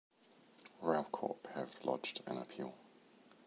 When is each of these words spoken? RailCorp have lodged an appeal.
RailCorp 0.81 1.45
have 1.53 1.85
lodged 1.85 2.23
an 2.25 2.37
appeal. 2.39 2.73